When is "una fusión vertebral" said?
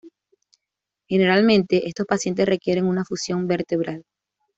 2.87-4.01